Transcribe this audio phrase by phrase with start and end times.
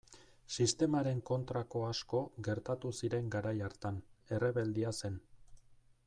[0.53, 4.03] Sistemaren kontrako asko gertatu ziren garai hartan,
[4.39, 5.21] errebeldia zen.